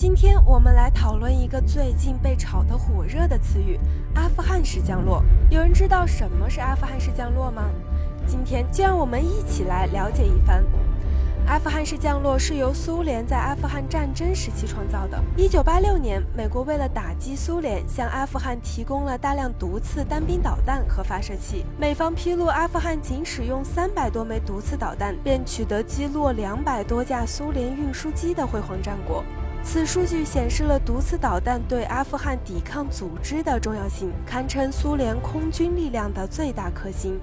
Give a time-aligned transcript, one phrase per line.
[0.00, 3.78] 今天我们来讨论一个最近被炒得火热的词语——
[4.16, 5.22] 阿富汗式降落。
[5.50, 7.64] 有人知道什么是阿富汗式降落吗？
[8.26, 10.64] 今天就让我们一起来了解一番。
[11.46, 15.22] 阿富汗式降落是由苏联在阿富汗战争时期创造的。
[15.36, 21.66] 一九八六年，美国为了打击苏联，向阿富汗提供了大量毒刺单兵导弹和发射器。
[21.78, 29.22] 美方披露，阿富汗仅使用三百多枚毒刺导弹，便取得击落两百多架苏联运输机的辉煌战果。
[29.62, 37.20] 此数据显示了毒刺导弹对阿富汗抵抗组织的重要性，堪称苏联空军力量的最大克星。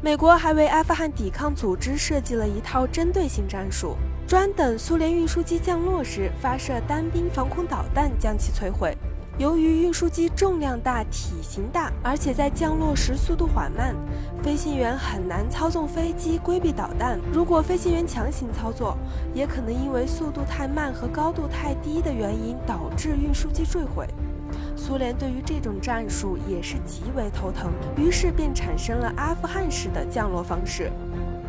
[0.00, 3.96] 美国还为阿富汗抵抗组织设计了一套针对性战术，
[4.28, 8.96] 专等苏联运输机降落时发射单兵防空导弹将其摧毁。
[9.38, 13.94] 由于运输机重量大、体型大，而且在降落时速度缓慢，
[14.42, 17.20] 飞行员很难操纵飞机规避导弹。
[17.32, 18.98] 如果飞行员强行操作，
[19.32, 24.08] 也可能因为速度太慢和高度太低的原因导致运输机坠毁。
[24.74, 30.90] 苏联对于这种战术也是极为头疼，于是便产生了阿富汗式的降落方式。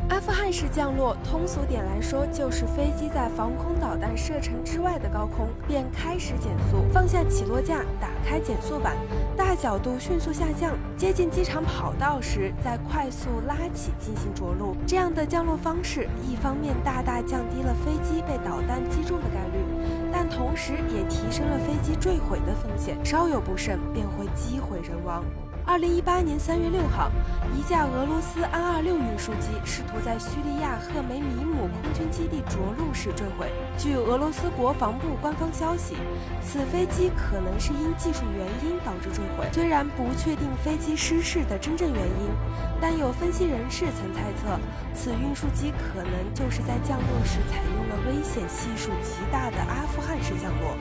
[0.09, 8.97] 阿富汗式降落，通俗点来说，就是飞机在防空导弹射程之外的高空便开始减速，放下起落架，打开减速板，
[9.38, 14.75] 大角度迅速下降，接近机场跑道时再快速拉起进行着陆。
[14.85, 19.63] 这样的降落方式，一方面大大降低了飞机被导弹击中的概率，
[20.11, 25.23] 但同时也提升了飞机坠毁的风险，稍有不慎便会机毁人亡。
[25.65, 27.11] 二零一八年三月六号，
[27.55, 33.51] 一架俄罗斯安二六运输机试图在叙利亚赫梅米姆空军基地着陆时坠毁。
[33.77, 35.95] 据俄罗斯国防部官方消息，
[36.41, 39.47] 此飞机可能是因技术原因导致坠毁。
[39.53, 42.29] 虽然不确定飞机失事的真正原因，
[42.81, 44.59] 但有分析人士曾猜测，
[44.95, 50.75] 此运输机可能就是在降落时采用了危险系数极大的阿富汗式降落。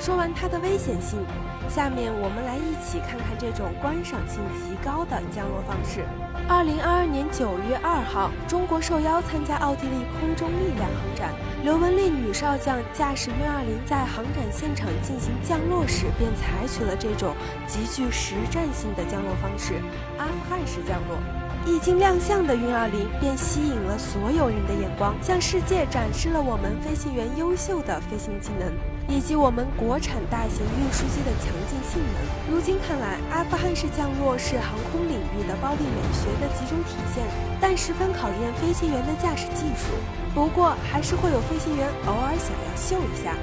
[0.00, 1.20] 说完它的危险性，
[1.68, 6.06] 下面我们来一起看看这种观赏性极高的降落方式。
[6.48, 19.74] 二零二二年九月二号，中国受邀参加奥地利空中力量航展，刘文丽女少将驾驶运二零在航展现场进行降落时，便采取了这种极具实战性的降落方式——
[20.16, 21.20] 阿富汗式降落。
[21.66, 28.72] 一经亮相的运二零便吸引了所有人的眼光，向世界展示了我们飞行员优秀的飞行技能。
[29.10, 32.54] 以及我们国产大型运输机的强劲性能。
[32.54, 37.26] 如今看来，阿富汗式降落是航空领域的暴力美学的集中体现，
[37.60, 39.90] 但十分考验飞行员的驾驶技术。
[40.32, 43.34] 不过，还是会有飞行员偶尔想要秀一下。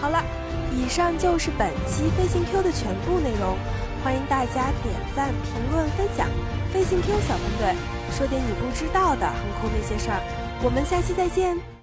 [0.00, 0.24] 好了，
[0.72, 3.58] 以上就是本期飞行 Q 的全部内容，
[4.04, 6.28] 欢迎大家点赞、评论、分享。
[6.70, 7.74] 飞行 Q 小分队
[8.10, 10.20] 说点你不知道的航空那些事儿，
[10.62, 11.73] 我们下期再见。